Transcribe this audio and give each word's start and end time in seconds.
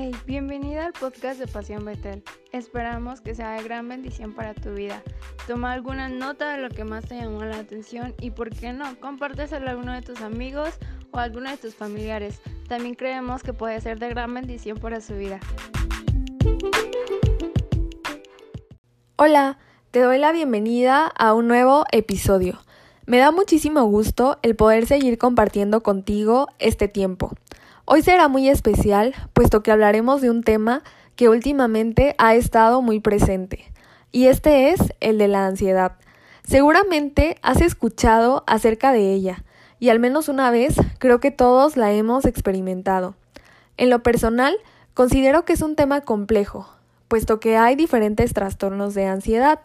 Hey, 0.00 0.14
bienvenida 0.26 0.86
al 0.86 0.92
podcast 0.92 1.40
de 1.40 1.48
Pasión 1.48 1.84
Betel. 1.84 2.22
Esperamos 2.52 3.20
que 3.20 3.34
sea 3.34 3.54
de 3.54 3.64
gran 3.64 3.88
bendición 3.88 4.32
para 4.32 4.54
tu 4.54 4.72
vida. 4.72 5.02
Toma 5.48 5.72
alguna 5.72 6.08
nota 6.08 6.52
de 6.52 6.62
lo 6.62 6.68
que 6.68 6.84
más 6.84 7.06
te 7.06 7.16
llamó 7.16 7.42
la 7.42 7.58
atención 7.58 8.14
y, 8.20 8.30
por 8.30 8.50
qué 8.50 8.72
no, 8.72 8.84
compárteselo 9.00 9.66
a 9.66 9.70
alguno 9.70 9.92
de 9.92 10.02
tus 10.02 10.20
amigos 10.20 10.74
o 11.10 11.18
a 11.18 11.24
alguno 11.24 11.50
de 11.50 11.56
tus 11.56 11.74
familiares. 11.74 12.40
También 12.68 12.94
creemos 12.94 13.42
que 13.42 13.52
puede 13.52 13.80
ser 13.80 13.98
de 13.98 14.08
gran 14.10 14.32
bendición 14.32 14.78
para 14.78 15.00
su 15.00 15.16
vida. 15.16 15.40
Hola, 19.16 19.58
te 19.90 19.98
doy 19.98 20.18
la 20.18 20.30
bienvenida 20.30 21.08
a 21.08 21.34
un 21.34 21.48
nuevo 21.48 21.86
episodio. 21.90 22.60
Me 23.06 23.18
da 23.18 23.32
muchísimo 23.32 23.82
gusto 23.86 24.38
el 24.42 24.54
poder 24.54 24.86
seguir 24.86 25.18
compartiendo 25.18 25.82
contigo 25.82 26.46
este 26.60 26.86
tiempo. 26.86 27.32
Hoy 27.90 28.02
será 28.02 28.28
muy 28.28 28.50
especial, 28.50 29.14
puesto 29.32 29.62
que 29.62 29.72
hablaremos 29.72 30.20
de 30.20 30.28
un 30.28 30.42
tema 30.42 30.82
que 31.16 31.30
últimamente 31.30 32.14
ha 32.18 32.34
estado 32.34 32.82
muy 32.82 33.00
presente, 33.00 33.72
y 34.12 34.26
este 34.26 34.68
es 34.68 34.92
el 35.00 35.16
de 35.16 35.26
la 35.26 35.46
ansiedad. 35.46 35.92
Seguramente 36.46 37.38
has 37.40 37.62
escuchado 37.62 38.44
acerca 38.46 38.92
de 38.92 39.14
ella, 39.14 39.42
y 39.80 39.88
al 39.88 40.00
menos 40.00 40.28
una 40.28 40.50
vez 40.50 40.76
creo 40.98 41.18
que 41.18 41.30
todos 41.30 41.78
la 41.78 41.90
hemos 41.90 42.26
experimentado. 42.26 43.14
En 43.78 43.88
lo 43.88 44.02
personal, 44.02 44.58
considero 44.92 45.46
que 45.46 45.54
es 45.54 45.62
un 45.62 45.74
tema 45.74 46.02
complejo, 46.02 46.68
puesto 47.08 47.40
que 47.40 47.56
hay 47.56 47.74
diferentes 47.74 48.34
trastornos 48.34 48.92
de 48.92 49.06
ansiedad. 49.06 49.60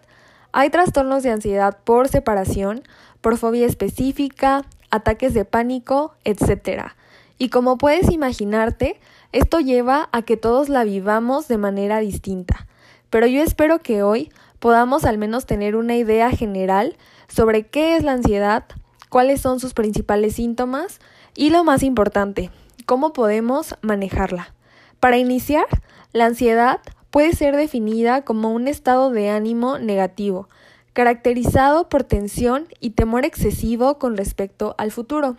Hay 0.54 0.70
trastornos 0.70 1.24
de 1.24 1.32
ansiedad 1.32 1.78
por 1.84 2.08
separación, 2.08 2.84
por 3.20 3.38
fobia 3.38 3.68
específica, 3.68 4.64
ataques 4.92 5.34
de 5.34 5.44
pánico, 5.44 6.16
etc. 6.24 6.94
Y 7.38 7.50
como 7.50 7.78
puedes 7.78 8.12
imaginarte, 8.12 9.00
esto 9.32 9.60
lleva 9.60 10.10
a 10.12 10.22
que 10.22 10.38
todos 10.38 10.70
la 10.70 10.84
vivamos 10.84 11.48
de 11.48 11.58
manera 11.58 12.00
distinta. 12.00 12.68
Pero 13.10 13.28
yo 13.28 13.42
espero 13.42 13.80
que 13.80 14.04
hoy 14.04 14.32
podamos 14.60 15.06
al 15.06 15.18
menos 15.18 15.46
tener 15.46 15.76
una 15.76 15.96
idea 15.96 16.32
general 16.32 16.96
sobre 17.28 17.68
qué 17.68 17.96
es 17.96 18.04
la 18.04 18.14
ansiedad, 18.14 18.66
cuáles 19.10 19.42
son 19.42 19.60
sus 19.60 19.74
principales 19.74 20.36
síntomas 20.36 21.00
y 21.36 21.50
lo 21.50 21.64
más 21.64 21.84
importante, 21.84 22.50
cómo 22.86 23.14
podemos 23.14 23.76
manejarla. 23.82 24.54
Para 25.00 25.18
iniciar, 25.18 25.66
la 26.14 26.26
ansiedad 26.26 26.80
puede 27.12 27.34
ser 27.34 27.56
definida 27.56 28.24
como 28.24 28.52
un 28.52 28.68
estado 28.68 29.12
de 29.12 29.30
ánimo 29.30 29.78
negativo, 29.80 30.48
caracterizado 30.94 31.90
por 31.90 32.04
tensión 32.04 32.68
y 32.80 32.92
temor 32.92 33.26
excesivo 33.26 34.00
con 34.00 34.16
respecto 34.16 34.76
al 34.78 34.92
futuro. 34.92 35.38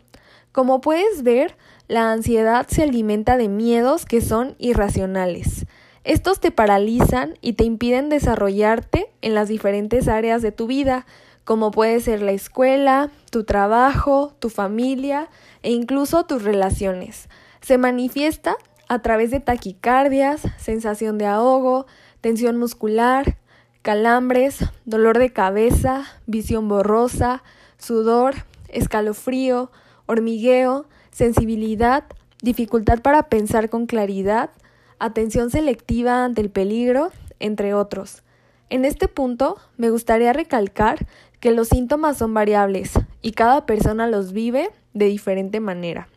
Como 0.54 0.80
puedes 0.80 1.24
ver, 1.24 1.56
la 1.88 2.12
ansiedad 2.12 2.68
se 2.68 2.84
alimenta 2.84 3.36
de 3.36 3.48
miedos 3.48 4.04
que 4.04 4.20
son 4.20 4.54
irracionales. 4.58 5.66
Estos 6.04 6.38
te 6.38 6.52
paralizan 6.52 7.34
y 7.40 7.54
te 7.54 7.64
impiden 7.64 8.08
desarrollarte 8.08 9.12
en 9.20 9.34
las 9.34 9.48
diferentes 9.48 10.06
áreas 10.06 10.42
de 10.42 10.52
tu 10.52 10.68
vida, 10.68 11.06
como 11.42 11.72
puede 11.72 11.98
ser 11.98 12.22
la 12.22 12.30
escuela, 12.30 13.10
tu 13.32 13.42
trabajo, 13.42 14.36
tu 14.38 14.48
familia 14.48 15.28
e 15.64 15.72
incluso 15.72 16.24
tus 16.24 16.44
relaciones. 16.44 17.28
Se 17.60 17.76
manifiesta 17.76 18.54
a 18.88 19.00
través 19.00 19.32
de 19.32 19.40
taquicardias, 19.40 20.42
sensación 20.56 21.18
de 21.18 21.26
ahogo, 21.26 21.86
tensión 22.20 22.60
muscular, 22.60 23.38
calambres, 23.82 24.60
dolor 24.84 25.18
de 25.18 25.32
cabeza, 25.32 26.04
visión 26.26 26.68
borrosa, 26.68 27.42
sudor, 27.76 28.36
escalofrío, 28.68 29.72
hormigueo, 30.06 30.86
sensibilidad, 31.10 32.04
dificultad 32.42 33.00
para 33.00 33.24
pensar 33.24 33.70
con 33.70 33.86
claridad, 33.86 34.50
atención 34.98 35.50
selectiva 35.50 36.24
ante 36.24 36.40
el 36.40 36.50
peligro, 36.50 37.10
entre 37.40 37.74
otros. 37.74 38.22
En 38.70 38.84
este 38.84 39.08
punto, 39.08 39.58
me 39.76 39.90
gustaría 39.90 40.32
recalcar 40.32 41.06
que 41.40 41.52
los 41.52 41.68
síntomas 41.68 42.16
son 42.18 42.32
variables 42.34 42.92
y 43.22 43.32
cada 43.32 43.66
persona 43.66 44.06
los 44.06 44.32
vive 44.32 44.70
de 44.94 45.06
diferente 45.06 45.60
manera. 45.60 46.08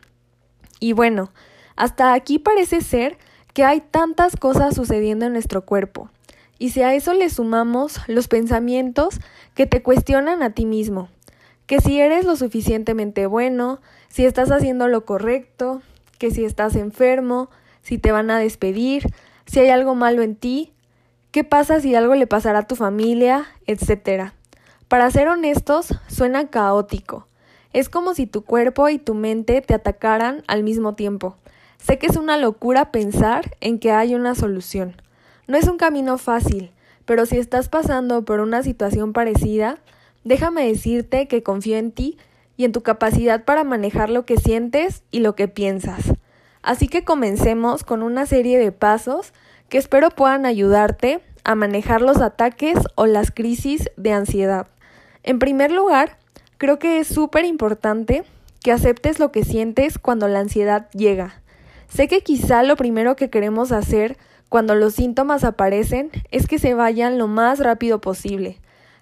Y 0.80 0.92
bueno, 0.92 1.30
hasta 1.76 2.14
aquí 2.14 2.38
parece 2.38 2.80
ser 2.80 3.18
que 3.52 3.64
hay 3.64 3.80
tantas 3.80 4.36
cosas 4.36 4.74
sucediendo 4.74 5.26
en 5.26 5.32
nuestro 5.32 5.64
cuerpo. 5.64 6.10
Y 6.58 6.70
si 6.70 6.82
a 6.82 6.94
eso 6.94 7.12
le 7.14 7.30
sumamos 7.30 8.00
los 8.08 8.26
pensamientos 8.26 9.20
que 9.54 9.66
te 9.66 9.82
cuestionan 9.82 10.42
a 10.42 10.50
ti 10.50 10.66
mismo, 10.66 11.08
que 11.68 11.82
si 11.82 12.00
eres 12.00 12.24
lo 12.24 12.34
suficientemente 12.34 13.26
bueno, 13.26 13.78
si 14.08 14.24
estás 14.24 14.50
haciendo 14.50 14.88
lo 14.88 15.04
correcto, 15.04 15.82
que 16.18 16.30
si 16.30 16.46
estás 16.46 16.74
enfermo, 16.74 17.50
si 17.82 17.98
te 17.98 18.10
van 18.10 18.30
a 18.30 18.38
despedir, 18.38 19.12
si 19.44 19.60
hay 19.60 19.68
algo 19.68 19.94
malo 19.94 20.22
en 20.22 20.34
ti, 20.34 20.72
qué 21.30 21.44
pasa 21.44 21.78
si 21.80 21.94
algo 21.94 22.14
le 22.14 22.26
pasará 22.26 22.60
a 22.60 22.66
tu 22.66 22.74
familia, 22.74 23.46
etcétera. 23.66 24.32
Para 24.88 25.10
ser 25.10 25.28
honestos, 25.28 25.94
suena 26.06 26.48
caótico. 26.48 27.28
Es 27.74 27.90
como 27.90 28.14
si 28.14 28.26
tu 28.26 28.44
cuerpo 28.44 28.88
y 28.88 28.96
tu 28.96 29.12
mente 29.12 29.60
te 29.60 29.74
atacaran 29.74 30.44
al 30.46 30.62
mismo 30.62 30.94
tiempo. 30.94 31.36
Sé 31.76 31.98
que 31.98 32.06
es 32.06 32.16
una 32.16 32.38
locura 32.38 32.90
pensar 32.90 33.56
en 33.60 33.78
que 33.78 33.92
hay 33.92 34.14
una 34.14 34.34
solución. 34.34 35.02
No 35.46 35.58
es 35.58 35.68
un 35.68 35.76
camino 35.76 36.16
fácil, 36.16 36.72
pero 37.04 37.26
si 37.26 37.36
estás 37.36 37.68
pasando 37.68 38.24
por 38.24 38.40
una 38.40 38.62
situación 38.62 39.12
parecida, 39.12 39.78
déjame 40.24 40.66
decirte 40.66 41.28
que 41.28 41.42
confío 41.42 41.76
en 41.76 41.92
ti 41.92 42.18
y 42.56 42.64
en 42.64 42.72
tu 42.72 42.82
capacidad 42.82 43.44
para 43.44 43.64
manejar 43.64 44.10
lo 44.10 44.26
que 44.26 44.36
sientes 44.36 45.02
y 45.10 45.20
lo 45.20 45.34
que 45.34 45.48
piensas. 45.48 46.12
Así 46.62 46.88
que 46.88 47.04
comencemos 47.04 47.84
con 47.84 48.02
una 48.02 48.26
serie 48.26 48.58
de 48.58 48.72
pasos 48.72 49.32
que 49.68 49.78
espero 49.78 50.10
puedan 50.10 50.44
ayudarte 50.44 51.20
a 51.44 51.54
manejar 51.54 52.02
los 52.02 52.18
ataques 52.18 52.78
o 52.94 53.06
las 53.06 53.30
crisis 53.30 53.90
de 53.96 54.12
ansiedad. 54.12 54.66
En 55.22 55.38
primer 55.38 55.70
lugar, 55.70 56.18
creo 56.58 56.78
que 56.78 56.98
es 56.98 57.06
súper 57.06 57.44
importante 57.44 58.24
que 58.62 58.72
aceptes 58.72 59.18
lo 59.18 59.30
que 59.32 59.44
sientes 59.44 59.98
cuando 59.98 60.28
la 60.28 60.40
ansiedad 60.40 60.90
llega. 60.90 61.40
Sé 61.88 62.08
que 62.08 62.22
quizá 62.22 62.62
lo 62.62 62.76
primero 62.76 63.16
que 63.16 63.30
queremos 63.30 63.72
hacer 63.72 64.18
cuando 64.48 64.74
los 64.74 64.94
síntomas 64.94 65.44
aparecen 65.44 66.10
es 66.30 66.46
que 66.46 66.58
se 66.58 66.74
vayan 66.74 67.18
lo 67.18 67.28
más 67.28 67.60
rápido 67.60 68.00
posible, 68.00 68.58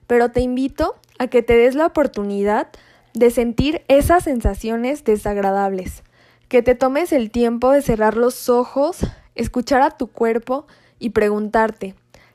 pero 0.06 0.30
te 0.30 0.40
invito 0.40 0.94
a 1.18 1.28
que 1.28 1.42
te 1.42 1.56
des 1.56 1.74
la 1.74 1.86
oportunidad 1.86 2.68
de 3.14 3.30
sentir 3.30 3.82
esas 3.88 4.24
sensaciones 4.24 5.04
desagradables, 5.04 6.02
que 6.48 6.62
te 6.62 6.74
tomes 6.74 7.12
el 7.12 7.30
tiempo 7.30 7.70
de 7.70 7.82
cerrar 7.82 8.16
los 8.16 8.48
ojos, 8.48 8.98
escuchar 9.34 9.82
a 9.82 9.96
tu 9.96 10.08
cuerpo 10.08 10.66
y 10.98 11.10
preguntarte, 11.10 11.94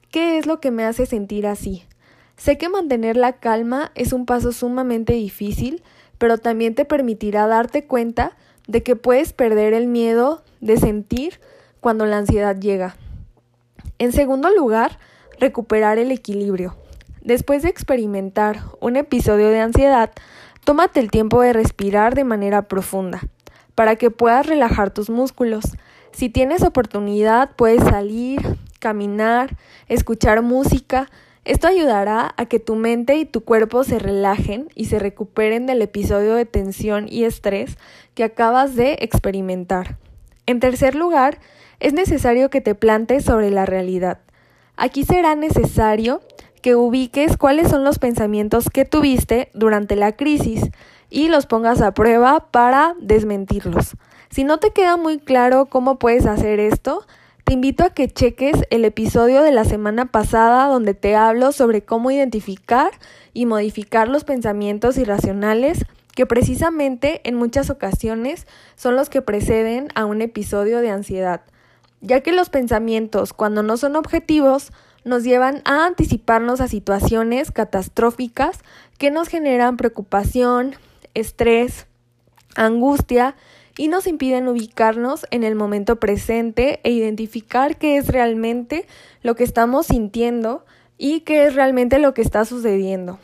¿qué 0.10 0.38
es 0.38 0.46
lo 0.46 0.60
que 0.60 0.72
me 0.72 0.84
hace 0.84 1.06
sentir 1.06 1.48
así? 1.48 1.84
Sé 2.36 2.58
que 2.58 2.70
mantener 2.70 3.18
la 3.18 3.34
calma 3.34 3.92
es 3.94 4.14
un 4.14 4.26
paso 4.26 4.52
sumamente 4.52 5.14
difícil, 5.14 5.84
pero 6.18 6.40
también 6.40 6.74
te 6.74 6.86
permitirá 6.86 7.46
darte 7.46 7.86
cuenta 7.86 8.36
de 8.68 8.82
que 8.82 8.96
puedes 8.96 9.34
perder 9.34 9.74
el 9.74 9.88
miedo 9.88 10.44
de 10.60 10.78
sentir 10.78 11.40
cuando 11.80 12.06
la 12.06 12.18
ansiedad 12.18 12.58
llega. 12.58 12.96
En 14.00 14.12
segundo 14.12 14.50
lugar, 14.50 14.98
recuperar 15.40 16.00
el 16.00 16.12
equilibrio. 16.12 16.81
Después 17.24 17.62
de 17.62 17.70
experimentar 17.70 18.64
un 18.80 18.96
episodio 18.96 19.50
de 19.50 19.60
ansiedad, 19.60 20.12
tómate 20.66 21.00
el 21.00 21.12
tiempo 21.12 21.42
de 21.42 21.54
respirar 21.54 22.16
de 22.16 22.24
manera 22.24 22.64
profunda 22.64 23.22
para 23.76 23.96
que 23.96 24.10
puedas 24.10 24.48
relajar 24.48 24.92
tus 24.92 25.12
músculos. 25.12 25.66
Si 26.12 26.30
tienes 26.30 26.64
oportunidad, 26.64 27.52
puedes 27.56 27.84
salir, 27.84 28.42
caminar, 28.80 29.56
escuchar 29.88 30.42
música. 30.42 31.10
Esto 31.46 31.68
ayudará 31.68 32.34
a 32.38 32.46
que 32.48 32.60
tu 32.60 32.76
mente 32.76 33.16
y 33.16 33.26
tu 33.26 33.42
cuerpo 33.42 33.84
se 33.84 34.00
relajen 34.00 34.70
y 34.74 34.86
se 34.86 34.98
recuperen 34.98 35.68
del 35.68 35.84
episodio 35.84 36.34
de 36.34 36.46
tensión 36.46 37.06
y 37.08 37.26
estrés 37.26 37.78
que 38.16 38.24
acabas 38.24 38.76
de 38.76 38.98
experimentar. 39.00 39.98
En 40.48 40.60
tercer 40.60 40.96
lugar, 40.96 41.40
es 41.80 41.94
necesario 41.94 42.50
que 42.50 42.62
te 42.62 42.74
plantes 42.74 43.26
sobre 43.26 43.52
la 43.52 43.68
realidad. 43.68 44.20
Aquí 44.76 45.04
será 45.04 45.36
necesario 45.36 46.22
que 46.62 46.76
ubiques 46.76 47.38
cuáles 47.38 47.70
son 47.70 47.84
los 47.84 48.00
pensamientos 48.00 48.70
que 48.70 48.86
tuviste 48.86 49.50
durante 49.54 49.96
la 49.96 50.14
crisis 50.14 50.70
y 51.10 51.28
los 51.28 51.46
pongas 51.46 51.82
a 51.82 51.94
prueba 51.94 52.48
para 52.52 52.96
desmentirlos. 53.00 53.96
Si 54.30 54.44
no 54.44 54.60
te 54.60 54.72
queda 54.72 54.98
muy 54.98 55.20
claro 55.20 55.66
cómo 55.66 56.00
puedes 56.00 56.26
hacer 56.26 56.60
esto, 56.60 57.06
te 57.44 57.54
invito 57.54 57.84
a 57.84 57.90
que 57.90 58.08
cheques 58.08 58.56
el 58.70 58.86
episodio 58.86 59.42
de 59.42 59.52
la 59.52 59.66
semana 59.66 60.06
pasada 60.06 60.68
donde 60.68 60.94
te 60.94 61.16
hablo 61.16 61.52
sobre 61.52 61.82
cómo 61.82 62.12
identificar 62.12 62.92
y 63.34 63.46
modificar 63.46 64.08
los 64.08 64.24
pensamientos 64.24 64.98
irracionales 64.98 65.86
que 66.16 66.26
precisamente 66.26 67.22
en 67.24 67.36
muchas 67.36 67.70
ocasiones 67.70 68.48
son 68.76 68.96
los 68.96 69.10
que 69.10 69.22
preceden 69.22 69.90
a 69.96 70.06
un 70.06 70.22
episodio 70.22 70.80
de 70.80 70.92
ansiedad 70.92 71.42
ya 72.02 72.22
que 72.22 72.32
los 72.32 72.50
pensamientos, 72.50 73.34
cuando 73.34 73.64
no 73.64 73.78
son 73.78 73.96
objetivos, 73.96 74.72
nos 75.04 75.24
llevan 75.24 75.62
a 75.66 75.86
anticiparnos 75.86 76.62
a 76.62 76.68
situaciones 76.68 77.52
catastróficas 77.52 78.60
que 78.98 79.12
nos 79.12 79.28
generan 79.28 79.78
preocupación, 79.78 80.76
estrés, 81.14 81.88
angustia 82.56 83.36
y 83.78 83.88
nos 83.88 84.06
impiden 84.08 84.48
ubicarnos 84.48 85.26
en 85.32 85.44
el 85.44 85.56
momento 85.56 86.00
presente 86.00 86.80
e 86.84 86.92
identificar 86.92 87.78
qué 87.78 87.98
es 87.98 88.08
realmente 88.08 88.86
lo 89.24 89.36
que 89.36 89.44
estamos 89.44 89.88
sintiendo 89.88 90.66
y 90.98 91.22
qué 91.22 91.46
es 91.46 91.56
realmente 91.56 91.98
lo 91.98 92.14
que 92.14 92.22
está 92.22 92.46
sucediendo. 92.46 93.18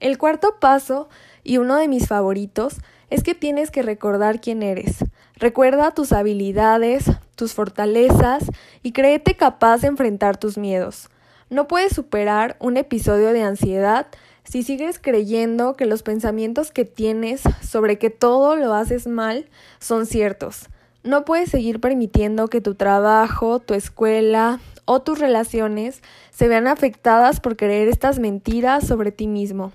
El 0.00 0.18
cuarto 0.18 0.56
paso, 0.60 1.08
y 1.44 1.58
uno 1.58 1.76
de 1.76 1.88
mis 1.88 2.08
favoritos, 2.08 2.78
es 3.10 3.22
que 3.22 3.34
tienes 3.34 3.70
que 3.70 3.82
recordar 3.82 4.40
quién 4.40 4.62
eres. 4.62 5.04
Recuerda 5.36 5.92
tus 5.92 6.12
habilidades, 6.12 7.04
tus 7.42 7.54
fortalezas 7.54 8.44
y 8.84 8.92
créete 8.92 9.34
capaz 9.34 9.78
de 9.78 9.88
enfrentar 9.88 10.36
tus 10.36 10.56
miedos. 10.56 11.10
No 11.50 11.66
puedes 11.66 11.92
superar 11.92 12.56
un 12.60 12.76
episodio 12.76 13.32
de 13.32 13.42
ansiedad 13.42 14.06
si 14.44 14.62
sigues 14.62 15.00
creyendo 15.00 15.74
que 15.74 15.86
los 15.86 16.04
pensamientos 16.04 16.70
que 16.70 16.84
tienes 16.84 17.42
sobre 17.60 17.98
que 17.98 18.10
todo 18.10 18.54
lo 18.54 18.74
haces 18.74 19.08
mal 19.08 19.48
son 19.80 20.06
ciertos. 20.06 20.68
No 21.02 21.24
puedes 21.24 21.50
seguir 21.50 21.80
permitiendo 21.80 22.46
que 22.46 22.60
tu 22.60 22.76
trabajo, 22.76 23.58
tu 23.58 23.74
escuela 23.74 24.60
o 24.84 25.02
tus 25.02 25.18
relaciones 25.18 26.00
se 26.30 26.46
vean 26.46 26.68
afectadas 26.68 27.40
por 27.40 27.56
creer 27.56 27.88
estas 27.88 28.20
mentiras 28.20 28.86
sobre 28.86 29.10
ti 29.10 29.26
mismo. 29.26 29.72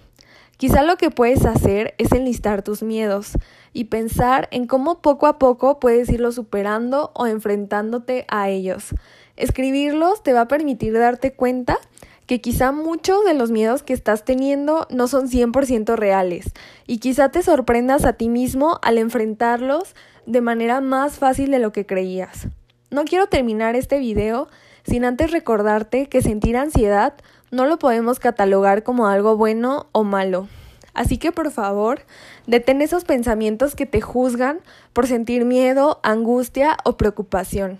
Quizá 0.57 0.81
lo 0.81 0.97
que 0.97 1.11
puedes 1.11 1.45
hacer 1.45 1.93
es 1.99 2.11
enlistar 2.11 2.63
tus 2.63 2.81
miedos 2.81 3.33
y 3.73 3.85
pensar 3.85 4.47
en 4.51 4.65
cómo 4.65 5.03
poco 5.03 5.27
a 5.27 5.37
poco 5.37 5.79
puedes 5.79 6.09
irlos 6.09 6.33
superando 6.33 7.11
o 7.13 7.27
enfrentándote 7.27 8.25
a 8.27 8.49
ellos. 8.49 8.95
Escribirlos 9.35 10.23
te 10.23 10.33
va 10.33 10.41
a 10.41 10.47
permitir 10.47 10.93
darte 10.93 11.31
cuenta 11.31 11.77
que 12.25 12.41
quizá 12.41 12.71
muchos 12.71 13.23
de 13.23 13.35
los 13.35 13.51
miedos 13.51 13.83
que 13.83 13.93
estás 13.93 14.25
teniendo 14.25 14.87
no 14.89 15.07
son 15.07 15.29
100% 15.29 15.95
reales 15.95 16.51
y 16.87 16.97
quizá 16.97 17.29
te 17.29 17.43
sorprendas 17.43 18.03
a 18.03 18.13
ti 18.13 18.27
mismo 18.27 18.79
al 18.81 18.97
enfrentarlos 18.97 19.95
de 20.25 20.41
manera 20.41 20.81
más 20.81 21.19
fácil 21.19 21.51
de 21.51 21.59
lo 21.59 21.71
que 21.71 21.85
creías. 21.85 22.47
No 22.89 23.05
quiero 23.05 23.27
terminar 23.27 23.75
este 23.75 23.99
video 23.99 24.47
sin 24.83 25.05
antes 25.05 25.31
recordarte 25.31 26.07
que 26.07 26.21
sentir 26.21 26.57
ansiedad 26.57 27.13
no 27.51 27.65
lo 27.65 27.79
podemos 27.79 28.19
catalogar 28.19 28.83
como 28.83 29.07
algo 29.07 29.37
bueno 29.37 29.87
o 29.91 30.03
malo. 30.03 30.47
Así 30.93 31.17
que 31.17 31.31
por 31.31 31.51
favor, 31.51 32.01
detén 32.47 32.81
esos 32.81 33.03
pensamientos 33.03 33.75
que 33.75 33.85
te 33.85 34.01
juzgan 34.01 34.59
por 34.93 35.05
sentir 35.05 35.45
miedo, 35.45 35.99
angustia 36.01 36.75
o 36.83 36.97
preocupación. 36.97 37.77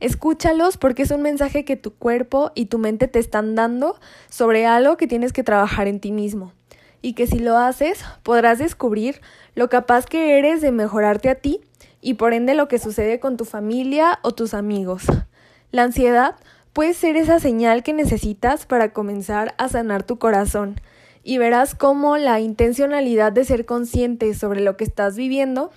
Escúchalos 0.00 0.76
porque 0.76 1.02
es 1.02 1.10
un 1.12 1.22
mensaje 1.22 1.64
que 1.64 1.76
tu 1.76 1.94
cuerpo 1.94 2.52
y 2.54 2.66
tu 2.66 2.78
mente 2.78 3.08
te 3.08 3.20
están 3.20 3.54
dando 3.54 3.98
sobre 4.28 4.66
algo 4.66 4.96
que 4.96 5.06
tienes 5.06 5.32
que 5.32 5.44
trabajar 5.44 5.86
en 5.86 6.00
ti 6.00 6.12
mismo. 6.12 6.52
Y 7.00 7.14
que 7.14 7.26
si 7.26 7.38
lo 7.38 7.56
haces, 7.56 8.04
podrás 8.22 8.58
descubrir 8.58 9.20
lo 9.54 9.68
capaz 9.68 10.06
que 10.06 10.38
eres 10.38 10.60
de 10.60 10.72
mejorarte 10.72 11.30
a 11.30 11.36
ti 11.36 11.60
y 12.00 12.14
por 12.14 12.34
ende 12.34 12.54
lo 12.54 12.68
que 12.68 12.78
sucede 12.78 13.18
con 13.18 13.36
tu 13.36 13.44
familia 13.44 14.18
o 14.22 14.32
tus 14.32 14.54
amigos. 14.54 15.04
La 15.70 15.84
ansiedad 15.84 16.34
puede 16.72 16.94
ser 16.94 17.16
esa 17.16 17.38
señal 17.38 17.82
que 17.82 17.92
necesitas 17.92 18.66
para 18.66 18.92
comenzar 18.92 19.54
a 19.58 19.68
sanar 19.68 20.02
tu 20.02 20.18
corazón 20.18 20.80
y 21.22 21.38
verás 21.38 21.74
cómo 21.74 22.16
la 22.16 22.40
intencionalidad 22.40 23.32
de 23.32 23.44
ser 23.44 23.64
consciente 23.66 24.34
sobre 24.34 24.60
lo 24.60 24.76
que 24.76 24.84
estás 24.84 25.16
viviendo 25.16 25.70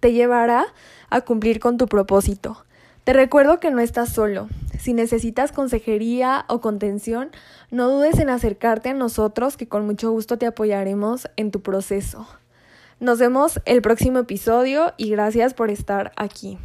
te 0.00 0.12
llevará 0.12 0.66
a 1.10 1.20
cumplir 1.22 1.60
con 1.60 1.76
tu 1.76 1.86
propósito. 1.86 2.64
Te 3.04 3.12
recuerdo 3.12 3.60
que 3.60 3.70
no 3.70 3.80
estás 3.80 4.08
solo. 4.08 4.48
Si 4.78 4.94
necesitas 4.94 5.52
consejería 5.52 6.46
o 6.48 6.60
contención, 6.60 7.30
no 7.70 7.90
dudes 7.90 8.18
en 8.18 8.30
acercarte 8.30 8.90
a 8.90 8.94
nosotros 8.94 9.56
que 9.56 9.68
con 9.68 9.84
mucho 9.84 10.10
gusto 10.10 10.38
te 10.38 10.46
apoyaremos 10.46 11.28
en 11.36 11.50
tu 11.50 11.60
proceso. 11.60 12.26
Nos 13.00 13.18
vemos 13.18 13.60
el 13.66 13.82
próximo 13.82 14.20
episodio 14.20 14.94
y 14.96 15.10
gracias 15.10 15.52
por 15.52 15.70
estar 15.70 16.12
aquí. 16.16 16.58